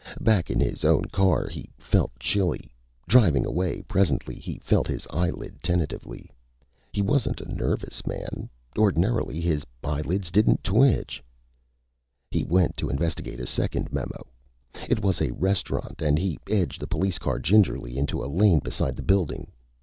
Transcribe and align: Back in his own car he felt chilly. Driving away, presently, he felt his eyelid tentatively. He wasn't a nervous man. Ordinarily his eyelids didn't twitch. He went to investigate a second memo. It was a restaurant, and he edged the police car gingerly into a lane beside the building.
Back 0.19 0.49
in 0.49 0.59
his 0.59 0.83
own 0.83 1.05
car 1.05 1.47
he 1.47 1.69
felt 1.77 2.17
chilly. 2.17 2.71
Driving 3.07 3.45
away, 3.45 3.83
presently, 3.83 4.33
he 4.33 4.57
felt 4.57 4.87
his 4.87 5.05
eyelid 5.11 5.61
tentatively. 5.61 6.31
He 6.91 7.03
wasn't 7.03 7.39
a 7.39 7.53
nervous 7.53 8.03
man. 8.07 8.49
Ordinarily 8.75 9.39
his 9.39 9.63
eyelids 9.83 10.31
didn't 10.31 10.63
twitch. 10.63 11.23
He 12.31 12.43
went 12.43 12.77
to 12.77 12.89
investigate 12.89 13.39
a 13.39 13.45
second 13.45 13.93
memo. 13.93 14.25
It 14.89 15.03
was 15.03 15.21
a 15.21 15.35
restaurant, 15.35 16.01
and 16.01 16.17
he 16.17 16.39
edged 16.49 16.79
the 16.81 16.87
police 16.87 17.19
car 17.19 17.37
gingerly 17.37 17.95
into 17.99 18.23
a 18.23 18.25
lane 18.25 18.57
beside 18.57 18.95
the 18.95 19.03
building. 19.03 19.51